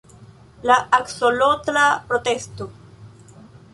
La 0.63 0.77
aksolotla 0.97 1.85
protesto 2.07 2.69